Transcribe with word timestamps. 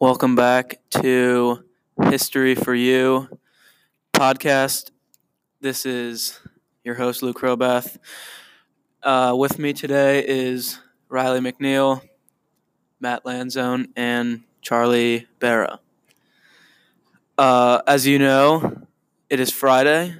Welcome 0.00 0.34
back 0.34 0.80
to 1.02 1.62
History 2.04 2.54
for 2.54 2.74
You 2.74 3.28
podcast. 4.14 4.90
This 5.60 5.86
is 5.86 6.40
your 6.84 6.96
host, 6.96 7.22
Luke 7.22 7.40
Robath. 7.40 7.98
Uh, 9.02 9.34
with 9.36 9.58
me 9.58 9.72
today 9.72 10.24
is 10.26 10.78
Riley 11.08 11.40
McNeil, 11.40 12.02
Matt 13.00 13.24
Lanzone, 13.24 13.88
and 13.96 14.42
Charlie 14.62 15.26
Barra. 15.40 15.80
Uh, 17.38 17.80
as 17.86 18.06
you 18.06 18.18
know, 18.18 18.86
it 19.30 19.40
is 19.40 19.50
Friday, 19.50 20.14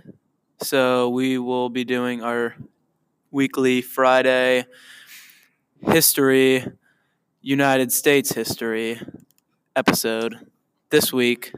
so 0.62 1.10
we 1.10 1.38
will 1.38 1.68
be 1.68 1.84
doing 1.84 2.22
our 2.22 2.56
weekly 3.30 3.82
Friday 3.82 4.66
history, 5.82 6.64
United 7.42 7.92
States 7.92 8.32
history 8.32 9.00
episode. 9.76 10.36
This 10.90 11.12
week, 11.12 11.52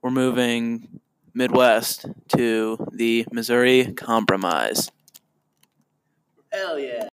we're 0.00 0.10
moving 0.10 1.00
Midwest 1.34 2.06
to 2.28 2.78
the 2.92 3.26
Missouri 3.30 3.92
Compromise. 3.92 4.90
Hell 6.52 6.78
yeah. 6.78 7.08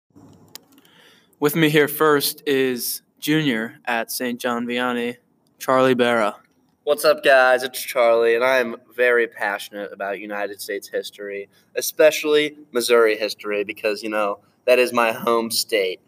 With 1.40 1.56
me 1.56 1.70
here 1.70 1.88
first 1.88 2.42
is 2.48 3.02
Junior 3.20 3.80
at 3.86 4.12
St. 4.12 4.40
John 4.40 4.66
Vianney, 4.66 5.18
Charlie 5.60 5.94
Barra. 5.94 6.38
What's 6.84 7.04
up, 7.04 7.24
guys? 7.24 7.64
It's 7.64 7.82
Charlie, 7.82 8.36
and 8.36 8.44
I'm 8.44 8.76
very 8.96 9.28
passionate 9.28 9.92
about 9.92 10.20
United 10.20 10.62
States 10.62 10.88
history, 10.88 11.50
especially 11.76 12.58
Missouri 12.72 13.18
history, 13.18 13.64
because, 13.64 14.04
you 14.04 14.10
know, 14.10 14.40
that 14.66 14.80
is 14.80 14.94
my 14.94 15.12
home 15.12 15.52
state. 15.52 16.00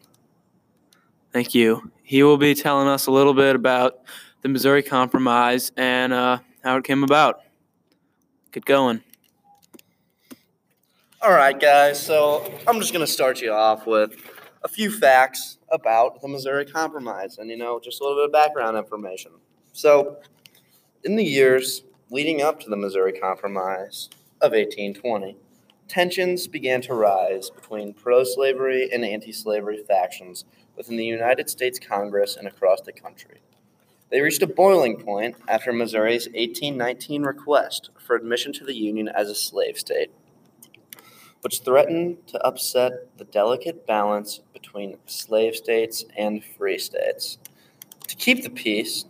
Thank 1.33 1.53
you. 1.53 1.91
He 2.03 2.23
will 2.23 2.37
be 2.37 2.55
telling 2.55 2.87
us 2.87 3.07
a 3.07 3.11
little 3.11 3.33
bit 3.33 3.55
about 3.55 3.99
the 4.41 4.49
Missouri 4.49 4.83
Compromise 4.83 5.71
and 5.75 6.13
uh, 6.13 6.39
how 6.63 6.77
it 6.77 6.83
came 6.83 7.03
about. 7.03 7.41
Get 8.51 8.65
going. 8.65 9.01
All 11.21 11.31
right, 11.31 11.59
guys, 11.59 11.99
so 11.99 12.53
I'm 12.67 12.79
just 12.79 12.93
going 12.93 13.05
to 13.05 13.11
start 13.11 13.41
you 13.41 13.51
off 13.51 13.87
with 13.87 14.15
a 14.63 14.67
few 14.67 14.91
facts 14.91 15.57
about 15.71 16.21
the 16.21 16.27
Missouri 16.27 16.65
Compromise 16.65 17.37
and, 17.37 17.49
you 17.49 17.57
know, 17.57 17.79
just 17.79 17.99
a 17.99 18.03
little 18.03 18.19
bit 18.19 18.25
of 18.25 18.31
background 18.31 18.77
information. 18.77 19.31
So, 19.73 20.17
in 21.03 21.15
the 21.15 21.23
years 21.23 21.83
leading 22.09 22.41
up 22.41 22.59
to 22.61 22.69
the 22.69 22.75
Missouri 22.75 23.13
Compromise 23.13 24.09
of 24.41 24.51
1820, 24.51 25.35
tensions 25.87 26.47
began 26.47 26.81
to 26.81 26.93
rise 26.93 27.49
between 27.49 27.93
pro 27.93 28.23
slavery 28.23 28.89
and 28.91 29.03
anti 29.03 29.31
slavery 29.31 29.83
factions 29.87 30.45
within 30.75 30.97
the 30.97 31.05
United 31.05 31.49
States 31.49 31.79
Congress 31.79 32.35
and 32.35 32.47
across 32.47 32.81
the 32.81 32.93
country. 32.93 33.39
They 34.09 34.21
reached 34.21 34.41
a 34.41 34.47
boiling 34.47 34.97
point 34.97 35.35
after 35.49 35.73
Missouri's 35.73 36.27
1819 36.27 37.23
request 37.23 37.89
for 37.99 38.15
admission 38.15 38.53
to 38.53 38.63
the 38.63 38.75
Union 38.75 39.09
as 39.09 39.29
a 39.29 39.35
slave 39.35 39.77
state, 39.77 40.11
which 41.41 41.59
threatened 41.59 42.25
to 42.27 42.41
upset 42.45 43.17
the 43.17 43.25
delicate 43.25 43.85
balance 43.85 44.39
between 44.53 44.97
slave 45.05 45.55
states 45.55 46.05
and 46.17 46.43
free 46.43 46.77
states. 46.77 47.37
To 48.07 48.15
keep 48.15 48.43
the 48.43 48.49
peace, 48.49 49.03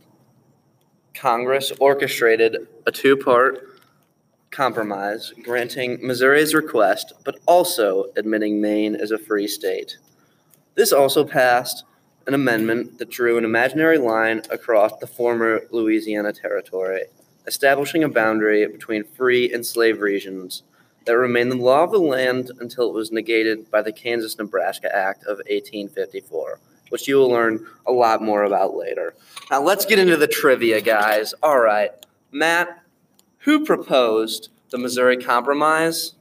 Congress 1.13 1.71
orchestrated 1.79 2.67
a 2.87 2.91
two 2.91 3.17
part 3.17 3.79
compromise 4.49 5.31
granting 5.43 5.99
Missouri's 6.01 6.55
request, 6.55 7.13
but 7.23 7.39
also 7.45 8.05
admitting 8.15 8.59
Maine 8.59 8.95
as 8.95 9.11
a 9.11 9.19
free 9.19 9.47
state. 9.47 9.97
This 10.73 10.91
also 10.91 11.23
passed 11.23 11.83
an 12.27 12.33
amendment 12.33 12.99
that 12.99 13.09
drew 13.09 13.37
an 13.37 13.45
imaginary 13.45 13.97
line 13.97 14.41
across 14.51 14.97
the 14.97 15.07
former 15.07 15.61
Louisiana 15.71 16.33
Territory, 16.33 17.05
establishing 17.47 18.03
a 18.03 18.09
boundary 18.09 18.67
between 18.67 19.05
free 19.05 19.51
and 19.51 19.65
slave 19.65 20.01
regions 20.01 20.63
that 21.05 21.17
remained 21.17 21.51
the 21.51 21.55
law 21.55 21.83
of 21.83 21.91
the 21.91 21.99
land 21.99 22.51
until 22.59 22.89
it 22.89 22.93
was 22.93 23.13
negated 23.13 23.71
by 23.71 23.81
the 23.81 23.93
Kansas 23.93 24.37
Nebraska 24.37 24.93
Act 24.93 25.23
of 25.23 25.37
1854, 25.37 26.59
which 26.89 27.07
you 27.07 27.15
will 27.15 27.29
learn 27.29 27.65
a 27.85 27.93
lot 27.93 28.21
more 28.21 28.43
about 28.43 28.75
later. 28.75 29.15
Now, 29.49 29.61
let's 29.61 29.85
get 29.85 29.97
into 29.97 30.17
the 30.17 30.27
trivia, 30.27 30.81
guys. 30.81 31.33
All 31.41 31.59
right, 31.59 31.91
Matt, 32.31 32.83
who 33.39 33.63
proposed 33.63 34.49
the 34.69 34.77
Missouri 34.77 35.15
Compromise? 35.15 36.15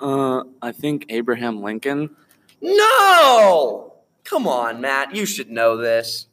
Uh, 0.00 0.44
I 0.62 0.72
think 0.72 1.04
Abraham 1.10 1.62
Lincoln. 1.62 2.16
No! 2.62 3.93
Come 4.24 4.46
on, 4.48 4.80
Matt, 4.80 5.14
you 5.14 5.26
should 5.26 5.50
know 5.50 5.76
this. 5.76 6.26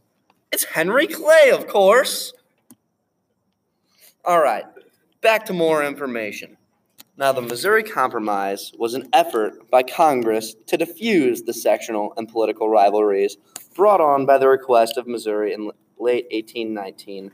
It's 0.52 0.64
Henry 0.64 1.08
Clay, 1.08 1.52
of 1.52 1.68
course. 1.68 2.34
All 4.24 4.42
right, 4.42 4.66
back 5.22 5.46
to 5.48 5.54
more 5.54 5.84
information. 5.84 6.58
Now, 7.18 7.34
the 7.34 7.42
Missouri 7.42 7.84
Compromise 7.84 8.72
was 8.78 8.94
an 8.94 9.10
effort 9.12 9.70
by 9.70 9.84
Congress 9.84 10.56
to 10.68 10.78
diffuse 10.78 11.44
the 11.44 11.54
sectional 11.54 12.14
and 12.16 12.28
political 12.28 12.70
rivalries 12.70 13.38
brought 13.76 14.00
on 14.02 14.26
by 14.26 14.38
the 14.38 14.48
request 14.48 14.98
of 14.98 15.06
Missouri 15.06 15.54
in 15.54 15.72
late 16.00 16.26
1819 16.32 17.32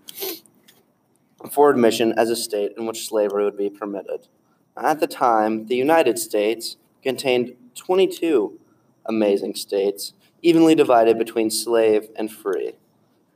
for 1.52 1.70
admission 1.70 2.14
as 2.18 2.30
a 2.30 2.36
state 2.36 2.72
in 2.78 2.86
which 2.86 3.08
slavery 3.08 3.44
would 3.44 3.58
be 3.58 3.70
permitted. 3.70 4.28
At 4.76 5.00
the 5.00 5.08
time, 5.08 5.68
the 5.68 5.76
United 5.76 6.18
States 6.18 6.78
contained 7.04 7.56
22 7.76 8.60
amazing 9.06 9.56
states 9.56 10.14
evenly 10.42 10.76
divided 10.76 11.18
between 11.18 11.50
slave 11.50 12.10
and 12.16 12.32
free. 12.32 12.74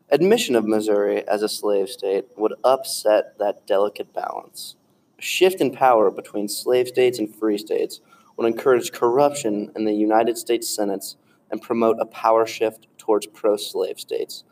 Admission 0.10 0.56
of 0.56 0.68
Missouri 0.68 1.28
as 1.28 1.42
a 1.42 1.50
slave 1.50 1.90
state 1.90 2.26
would 2.36 2.54
upset 2.64 3.38
that 3.40 3.66
delicate 3.66 4.14
balance. 4.14 4.76
A 5.18 5.22
shift 5.22 5.62
in 5.62 5.72
power 5.72 6.12
between 6.12 6.48
slave 6.48 6.88
states 6.88 7.18
and 7.18 7.34
free 7.34 7.58
states 7.58 8.02
would 8.36 8.46
encourage 8.46 8.92
corruption 8.92 9.72
in 9.76 9.86
the 9.86 9.94
United 9.94 10.38
States 10.38 10.68
Senates 10.68 11.16
and 11.50 11.62
promote 11.62 11.98
a 12.00 12.06
power 12.06 12.46
shift 12.46 12.88
towards 12.98 13.28
pro 13.28 13.58
slave 13.58 14.00
states, 14.00 14.44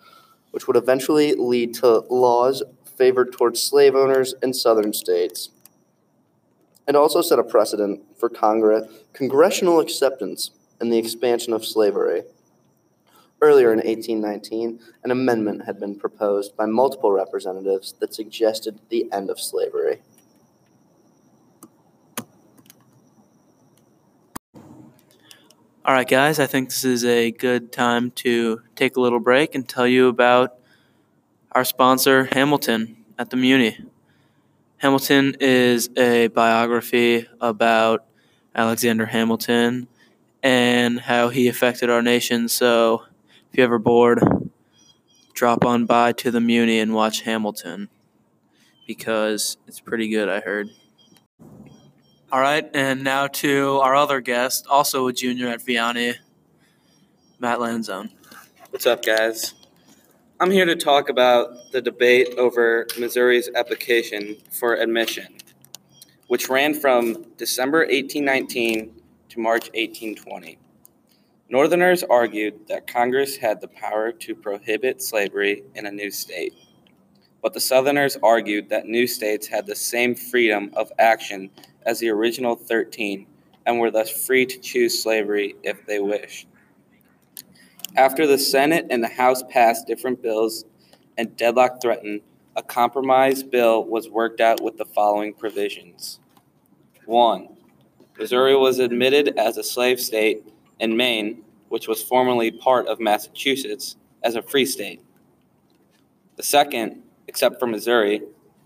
which 0.52 0.68
would 0.68 0.78
eventually 0.78 1.34
lead 1.34 1.74
to 1.76 2.00
laws 2.10 2.64
favored 2.98 3.32
towards 3.32 3.62
slave 3.62 3.96
owners 3.96 4.36
in 4.44 4.54
southern 4.54 4.94
states. 4.94 5.50
It 6.88 6.96
also 6.96 7.22
set 7.22 7.40
a 7.40 7.44
precedent 7.44 8.02
for 8.20 8.30
Congress, 8.30 8.88
congressional 9.14 9.80
acceptance 9.80 10.52
in 10.82 10.90
the 10.90 10.98
expansion 10.98 11.54
of 11.54 11.66
slavery. 11.66 12.24
Earlier 13.42 13.72
in 13.72 13.78
1819, 13.78 14.80
an 15.04 15.12
amendment 15.12 15.66
had 15.66 15.80
been 15.80 15.96
proposed 15.96 16.58
by 16.58 16.66
multiple 16.66 17.12
representatives 17.12 17.94
that 18.00 18.14
suggested 18.14 18.80
the 18.90 19.10
end 19.14 19.30
of 19.30 19.40
slavery. 19.40 20.02
All 25.86 25.96
right, 25.96 26.08
guys, 26.08 26.38
I 26.38 26.46
think 26.46 26.70
this 26.70 26.84
is 26.84 27.06
a 27.06 27.32
good 27.32 27.72
time 27.72 28.12
to 28.12 28.62
take 28.76 28.98
a 28.98 29.02
little 29.02 29.22
break 29.22 29.56
and 29.56 29.68
tell 29.68 29.88
you 29.88 30.08
about 30.08 30.60
our 31.54 31.64
sponsor, 31.64 32.26
Hamilton, 32.26 32.98
at 33.18 33.30
the 33.30 33.38
Muny. 33.38 33.88
Hamilton 34.78 35.36
is 35.40 35.90
a 35.98 36.28
biography 36.28 37.28
about 37.42 38.06
Alexander 38.54 39.08
Hamilton 39.08 39.88
and 40.44 41.00
how 41.00 41.30
he 41.30 41.48
affected 41.48 41.90
our 41.90 42.02
nation. 42.02 42.48
So, 42.48 43.06
if 43.52 43.58
you're 43.58 43.66
ever 43.66 43.80
bored, 43.80 44.20
drop 45.34 45.66
on 45.66 45.86
by 45.86 46.12
to 46.14 46.30
the 46.30 46.40
Muny 46.40 46.82
and 46.82 46.94
watch 46.94 47.22
Hamilton 47.22 47.90
because 48.86 49.58
it's 49.68 49.80
pretty 49.80 50.08
good, 50.08 50.30
I 50.30 50.40
heard. 50.40 50.70
All 52.32 52.40
right, 52.40 52.70
and 52.76 53.04
now 53.04 53.26
to 53.28 53.80
our 53.82 53.96
other 53.96 54.22
guest, 54.22 54.68
also 54.70 55.08
a 55.08 55.14
junior 55.14 55.48
at 55.48 55.62
Vianney, 55.62 56.16
Matt 57.40 57.58
Lanzone. 57.58 58.12
What's 58.70 58.86
up, 58.86 59.04
guys? 59.04 59.56
I'm 60.40 60.52
here 60.52 60.66
to 60.66 60.76
talk 60.76 61.10
about 61.10 61.72
the 61.72 61.82
debate 61.82 62.36
over 62.38 62.86
Missouri's 63.00 63.50
application 63.56 64.38
for 64.52 64.76
admission, 64.76 65.28
which 66.28 66.50
ran 66.50 66.76
from 66.76 67.26
December 67.38 67.80
1819 67.80 68.94
to 69.30 69.40
March 69.40 69.70
1820. 69.74 70.60
Northerners 71.52 72.04
argued 72.04 72.68
that 72.68 72.86
Congress 72.86 73.36
had 73.36 73.60
the 73.60 73.68
power 73.70 74.12
to 74.12 74.36
prohibit 74.36 75.02
slavery 75.02 75.64
in 75.74 75.88
a 75.88 75.92
new 75.92 76.12
state, 76.12 76.54
but 77.42 77.54
the 77.54 77.60
Southerners 77.60 78.16
argued 78.22 78.70
that 78.70 78.86
new 78.86 79.08
states 79.08 79.48
had 79.48 79.66
the 79.66 79.76
same 79.76 80.14
freedom 80.14 80.70
of 80.76 80.92
action 81.00 81.50
as 81.88 81.98
the 81.98 82.10
original 82.10 82.56
13 82.56 83.26
and 83.66 83.80
were 83.80 83.90
thus 83.90 84.12
free 84.28 84.46
to 84.46 84.60
choose 84.60 85.02
slavery 85.02 85.56
if 85.64 85.84
they 85.88 86.00
wished. 86.00 86.48
After 87.96 88.28
the 88.28 88.38
Senate 88.38 88.86
and 88.92 89.04
the 89.04 89.08
House 89.08 89.42
passed 89.50 89.88
different 89.88 90.22
bills 90.22 90.66
and 91.18 91.36
deadlock 91.36 91.82
threatened, 91.82 92.22
a 92.56 92.62
compromise 92.62 93.42
bill 93.42 93.84
was 93.86 94.08
worked 94.08 94.40
out 94.40 94.62
with 94.62 94.78
the 94.78 94.86
following 94.86 95.34
provisions. 95.34 96.20
1. 97.08 97.50
Missouri 98.20 98.56
was 98.56 98.78
admitted 98.78 99.36
as 99.36 99.58
a 99.58 99.64
slave 99.64 100.00
state 100.00 100.44
and 100.80 100.98
Maine, 100.98 101.44
which 101.70 101.88
was 101.88 102.02
formerly 102.02 102.52
part 102.52 102.88
of 102.88 103.00
Massachusetts, 103.00 103.96
as 104.24 104.36
a 104.36 104.42
free 104.42 104.66
state. 104.66 105.02
The 106.36 106.44
second, 106.44 107.04
except 107.28 107.60
for 107.60 107.68
Missouri, 107.68 108.22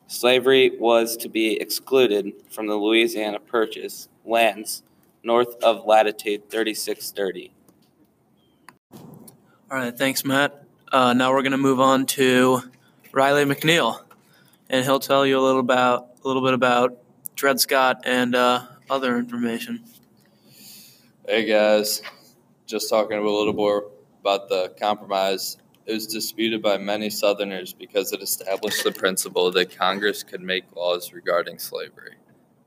slavery 0.07 0.71
was 0.79 1.17
to 1.17 1.29
be 1.29 1.59
excluded 1.59 2.33
from 2.49 2.67
the 2.67 2.75
Louisiana 2.75 3.39
Purchase 3.39 4.09
lands 4.25 4.83
north 5.23 5.55
of 5.63 5.85
latitude 5.85 6.49
3630. 6.49 7.53
All 8.91 9.79
right, 9.79 9.97
thanks, 9.97 10.23
Matt. 10.23 10.63
Uh, 10.91 11.13
now 11.13 11.31
we're 11.31 11.41
going 11.41 11.53
to 11.53 11.57
move 11.57 11.79
on 11.79 12.05
to 12.05 12.61
Riley 13.11 13.45
McNeil, 13.45 14.01
and 14.69 14.85
he'll 14.85 14.99
tell 14.99 15.25
you 15.25 15.39
a 15.39 15.41
little 15.41 15.61
about 15.61 16.09
a 16.23 16.27
little 16.27 16.43
bit 16.43 16.53
about 16.53 16.97
Dred 17.35 17.59
Scott 17.59 18.01
and 18.05 18.35
uh, 18.35 18.65
other 18.89 19.17
information. 19.17 19.83
Hey 21.25 21.45
guys, 21.45 22.01
just 22.65 22.89
talking 22.89 23.17
a 23.17 23.21
little 23.21 23.53
more 23.53 23.91
about 24.19 24.49
the 24.49 24.75
compromise. 24.77 25.57
It 25.85 25.93
was 25.93 26.05
disputed 26.05 26.61
by 26.61 26.77
many 26.77 27.09
Southerners 27.09 27.71
because 27.71 28.11
it 28.11 28.21
established 28.21 28.83
the 28.83 28.91
principle 28.91 29.49
that 29.53 29.73
Congress 29.73 30.21
could 30.21 30.41
make 30.41 30.65
laws 30.75 31.13
regarding 31.13 31.59
slavery. 31.59 32.15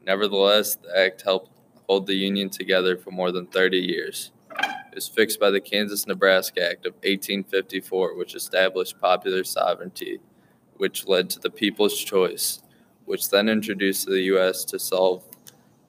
Nevertheless, 0.06 0.74
the 0.76 0.98
act 0.98 1.20
helped 1.20 1.50
hold 1.86 2.06
the 2.06 2.14
Union 2.14 2.48
together 2.48 2.96
for 2.96 3.10
more 3.10 3.30
than 3.30 3.46
30 3.46 3.76
years. 3.76 4.32
It 4.58 4.94
was 4.94 5.06
fixed 5.06 5.38
by 5.38 5.50
the 5.50 5.60
Kansas 5.60 6.06
Nebraska 6.06 6.66
Act 6.66 6.86
of 6.86 6.94
1854, 6.94 8.16
which 8.16 8.34
established 8.34 8.98
popular 8.98 9.44
sovereignty, 9.44 10.18
which 10.78 11.06
led 11.06 11.28
to 11.28 11.40
the 11.40 11.50
People's 11.50 12.02
Choice, 12.02 12.62
which 13.04 13.28
then 13.28 13.50
introduced 13.50 14.06
the 14.06 14.22
U.S. 14.22 14.64
to 14.64 14.78
solve 14.78 15.24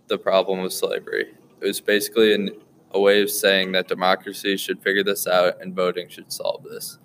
the 0.10 0.18
problem 0.18 0.60
of 0.60 0.74
slavery. 0.74 1.34
It 1.62 1.66
was 1.66 1.82
basically 1.82 2.34
an, 2.34 2.52
a 2.92 3.00
way 3.00 3.22
of 3.22 3.32
saying 3.32 3.72
that 3.72 3.88
democracy 3.88 4.58
should 4.58 4.82
figure 4.82 5.04
this 5.04 5.28
out 5.28 5.62
and 5.62 5.76
voting 5.76 6.10
should 6.10 6.32
solve 6.32 6.64
this. 6.64 7.00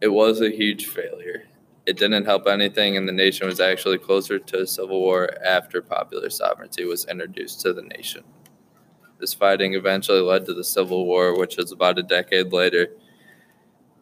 It 0.00 0.08
was 0.08 0.40
a 0.40 0.50
huge 0.50 0.86
failure. 0.86 1.44
It 1.86 1.96
didn't 1.96 2.26
help 2.26 2.46
anything, 2.46 2.96
and 2.96 3.08
the 3.08 3.12
nation 3.12 3.46
was 3.46 3.58
actually 3.58 3.98
closer 3.98 4.38
to 4.38 4.60
a 4.60 4.66
civil 4.66 5.00
war 5.00 5.30
after 5.44 5.82
popular 5.82 6.30
sovereignty 6.30 6.84
was 6.84 7.06
introduced 7.06 7.60
to 7.62 7.72
the 7.72 7.82
nation. 7.82 8.22
This 9.22 9.34
fighting 9.34 9.74
eventually 9.74 10.20
led 10.20 10.46
to 10.46 10.52
the 10.52 10.64
Civil 10.64 11.06
War, 11.06 11.38
which 11.38 11.56
was 11.56 11.70
about 11.70 11.96
a 11.96 12.02
decade 12.02 12.52
later. 12.52 12.88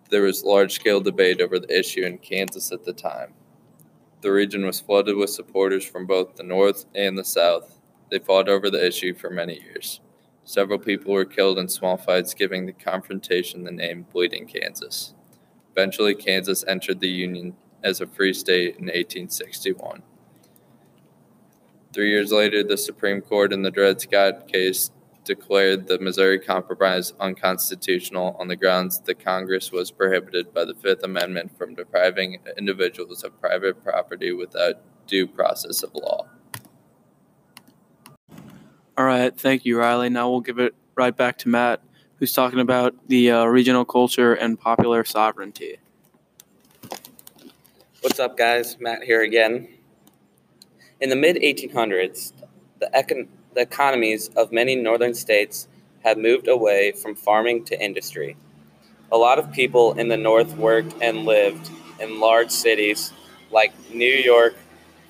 There 0.09 0.23
was 0.23 0.45
large 0.45 0.73
scale 0.73 1.03
debate 1.03 1.43
over 1.43 1.59
the 1.59 1.79
issue 1.79 2.05
in 2.05 2.17
Kansas 2.17 2.73
at 2.73 2.87
the 2.87 2.95
time. 2.95 3.35
The 4.23 4.33
region 4.33 4.65
was 4.65 4.81
flooded 4.81 5.17
with 5.17 5.29
supporters 5.29 5.85
from 5.85 6.07
both 6.07 6.37
the 6.37 6.43
North 6.43 6.87
and 6.95 7.19
the 7.19 7.25
South. 7.25 7.80
They 8.11 8.19
fought 8.19 8.49
over 8.49 8.71
the 8.71 8.85
issue 8.85 9.15
for 9.15 9.31
many 9.31 9.61
years. 9.61 10.01
Several 10.45 10.79
people 10.79 11.13
were 11.13 11.25
killed 11.25 11.59
in 11.59 11.69
small 11.69 11.97
fights, 11.97 12.35
giving 12.35 12.67
the 12.67 12.73
confrontation 12.73 13.65
the 13.65 13.71
name 13.71 14.07
Bleeding 14.13 14.47
Kansas. 14.47 15.15
Eventually, 15.73 16.15
Kansas 16.15 16.65
entered 16.67 17.01
the 17.01 17.09
Union 17.09 17.55
as 17.85 18.01
a 18.01 18.07
free 18.07 18.33
state 18.33 18.77
in 18.77 18.87
1861. 18.87 20.03
Three 21.93 22.11
years 22.11 22.33
later, 22.33 22.63
the 22.63 22.77
Supreme 22.77 23.21
Court 23.21 23.53
in 23.53 23.63
the 23.63 23.71
Dred 23.71 24.01
Scott 24.01 24.49
case 24.49 24.91
declared 25.25 25.87
the 25.87 25.99
Missouri 25.99 26.39
Compromise 26.39 27.13
unconstitutional 27.21 28.37
on 28.39 28.49
the 28.49 28.57
grounds 28.57 29.01
that 29.01 29.25
Congress 29.25 29.71
was 29.71 29.91
prohibited 29.91 30.53
by 30.53 30.65
the 30.65 30.75
Fifth 30.75 31.05
Amendment 31.05 31.57
from 31.57 31.75
depriving 31.75 32.39
individuals 32.59 33.23
of 33.23 33.41
private 33.41 33.83
property 33.85 34.33
without 34.33 34.77
due 35.07 35.27
process 35.27 35.83
of 35.83 35.95
law. 35.95 36.27
All 39.01 39.07
right, 39.07 39.35
thank 39.35 39.65
you, 39.65 39.79
Riley. 39.79 40.11
Now 40.11 40.29
we'll 40.29 40.43
give 40.43 40.59
it 40.59 40.75
right 40.95 41.17
back 41.17 41.39
to 41.39 41.49
Matt, 41.49 41.81
who's 42.17 42.35
talking 42.35 42.61
about 42.61 42.95
the 43.09 43.31
uh, 43.31 43.45
regional 43.47 43.87
culture 43.87 44.35
and 44.35 44.61
popular 44.61 45.05
sovereignty. 45.05 45.79
What's 48.03 48.21
up, 48.21 48.37
guys? 48.37 48.79
Matt 48.79 49.05
here 49.05 49.23
again. 49.23 49.69
In 51.01 51.09
the 51.09 51.17
mid 51.17 51.37
1800s, 51.37 52.35
the, 52.79 52.91
econ- 52.95 53.29
the 53.55 53.63
economies 53.63 54.29
of 54.37 54.53
many 54.53 54.77
northern 54.77 55.15
states 55.15 55.67
had 56.05 56.19
moved 56.19 56.47
away 56.47 56.93
from 56.93 57.15
farming 57.15 57.65
to 57.65 57.83
industry. 57.83 58.37
A 59.11 59.17
lot 59.17 59.39
of 59.39 59.51
people 59.51 59.95
in 59.95 60.09
the 60.09 60.19
north 60.19 60.59
worked 60.59 60.95
and 61.01 61.25
lived 61.25 61.71
in 62.01 62.21
large 62.21 62.51
cities 62.51 63.15
like 63.51 63.73
New 63.95 64.13
York, 64.13 64.57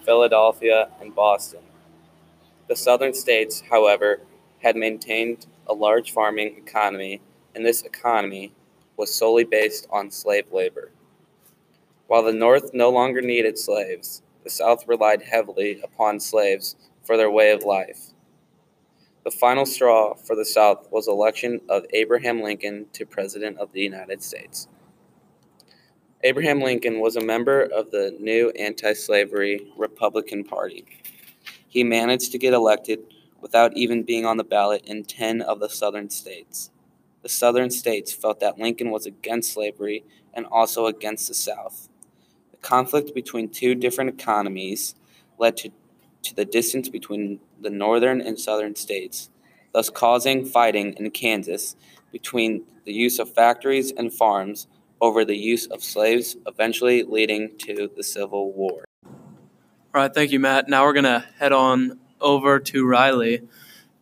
Philadelphia, 0.04 0.90
and 1.00 1.12
Boston. 1.12 1.62
The 2.70 2.76
southern 2.76 3.14
states, 3.14 3.64
however, 3.68 4.20
had 4.62 4.76
maintained 4.76 5.48
a 5.66 5.74
large 5.74 6.12
farming 6.12 6.56
economy, 6.56 7.20
and 7.52 7.66
this 7.66 7.82
economy 7.82 8.52
was 8.96 9.12
solely 9.12 9.42
based 9.42 9.88
on 9.90 10.12
slave 10.12 10.52
labor. 10.52 10.92
While 12.06 12.22
the 12.22 12.32
North 12.32 12.72
no 12.72 12.88
longer 12.88 13.22
needed 13.22 13.58
slaves, 13.58 14.22
the 14.44 14.50
South 14.50 14.86
relied 14.86 15.22
heavily 15.22 15.80
upon 15.82 16.20
slaves 16.20 16.76
for 17.02 17.16
their 17.16 17.28
way 17.28 17.50
of 17.50 17.64
life. 17.64 18.12
The 19.24 19.32
final 19.32 19.66
straw 19.66 20.14
for 20.14 20.36
the 20.36 20.44
South 20.44 20.86
was 20.92 21.08
election 21.08 21.62
of 21.68 21.86
Abraham 21.92 22.40
Lincoln 22.40 22.86
to 22.92 23.04
President 23.04 23.58
of 23.58 23.72
the 23.72 23.80
United 23.80 24.22
States. 24.22 24.68
Abraham 26.22 26.60
Lincoln 26.60 27.00
was 27.00 27.16
a 27.16 27.20
member 27.20 27.62
of 27.62 27.90
the 27.90 28.16
new 28.20 28.50
anti-slavery 28.50 29.72
Republican 29.76 30.44
Party. 30.44 30.84
He 31.70 31.84
managed 31.84 32.32
to 32.32 32.38
get 32.38 32.52
elected 32.52 32.98
without 33.40 33.76
even 33.76 34.02
being 34.02 34.26
on 34.26 34.36
the 34.36 34.44
ballot 34.44 34.82
in 34.84 35.04
10 35.04 35.40
of 35.40 35.60
the 35.60 35.68
southern 35.68 36.10
states. 36.10 36.70
The 37.22 37.28
southern 37.28 37.70
states 37.70 38.12
felt 38.12 38.40
that 38.40 38.58
Lincoln 38.58 38.90
was 38.90 39.06
against 39.06 39.52
slavery 39.52 40.04
and 40.34 40.46
also 40.46 40.86
against 40.86 41.28
the 41.28 41.34
South 41.34 41.88
The 42.50 42.56
conflict 42.56 43.14
between 43.14 43.50
two 43.50 43.76
different 43.76 44.10
economies 44.10 44.96
led 45.38 45.56
to, 45.58 45.70
to 46.22 46.34
the 46.34 46.44
distance 46.44 46.88
between 46.88 47.38
the 47.60 47.70
northern 47.70 48.20
and 48.20 48.38
southern 48.38 48.74
states, 48.74 49.30
thus 49.72 49.90
causing 49.90 50.44
fighting 50.44 50.94
in 50.94 51.08
Kansas 51.12 51.76
between 52.10 52.64
the 52.84 52.92
use 52.92 53.20
of 53.20 53.32
factories 53.32 53.92
and 53.92 54.12
farms 54.12 54.66
over 55.00 55.24
the 55.24 55.36
use 55.36 55.66
of 55.68 55.84
slaves, 55.84 56.36
eventually 56.48 57.04
leading 57.04 57.56
to 57.58 57.88
the 57.96 58.02
Civil 58.02 58.52
War. 58.52 58.84
All 59.92 60.00
right, 60.00 60.14
thank 60.14 60.30
you, 60.30 60.38
Matt. 60.38 60.68
Now 60.68 60.84
we're 60.84 60.92
going 60.92 61.02
to 61.02 61.24
head 61.40 61.50
on 61.50 61.98
over 62.20 62.60
to 62.60 62.86
Riley, 62.86 63.48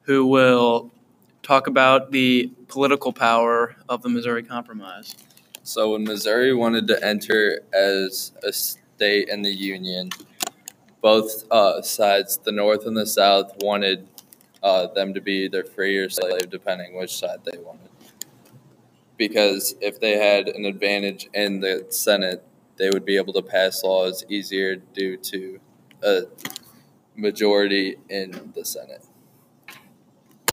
who 0.02 0.26
will 0.26 0.90
talk 1.42 1.66
about 1.66 2.10
the 2.10 2.52
political 2.68 3.10
power 3.10 3.74
of 3.88 4.02
the 4.02 4.10
Missouri 4.10 4.42
Compromise. 4.42 5.14
So 5.62 5.92
when 5.92 6.04
Missouri 6.04 6.52
wanted 6.52 6.88
to 6.88 7.02
enter 7.02 7.60
as 7.72 8.32
a 8.42 8.52
state 8.52 9.30
in 9.30 9.40
the 9.40 9.50
Union, 9.50 10.10
both 11.00 11.50
uh, 11.50 11.80
sides, 11.80 12.36
the 12.36 12.52
North 12.52 12.84
and 12.84 12.94
the 12.94 13.06
South, 13.06 13.54
wanted 13.62 14.06
uh, 14.62 14.88
them 14.88 15.14
to 15.14 15.22
be 15.22 15.44
either 15.44 15.64
free 15.64 15.96
or 15.96 16.10
slave, 16.10 16.50
depending 16.50 16.98
which 16.98 17.16
side 17.16 17.38
they 17.50 17.56
wanted. 17.56 17.88
Because 19.16 19.74
if 19.80 19.98
they 20.00 20.18
had 20.18 20.48
an 20.48 20.66
advantage 20.66 21.30
in 21.32 21.60
the 21.60 21.86
Senate, 21.88 22.44
they 22.76 22.90
would 22.90 23.06
be 23.06 23.16
able 23.16 23.32
to 23.32 23.42
pass 23.42 23.82
laws 23.82 24.22
easier 24.28 24.76
due 24.76 25.16
to 25.16 25.58
a 26.02 26.22
majority 27.16 27.96
in 28.08 28.52
the 28.54 28.64
Senate. 28.64 29.04